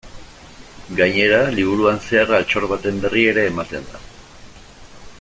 [0.99, 4.03] Gainera, liburuan zehar altxor baten berri ere ematen da.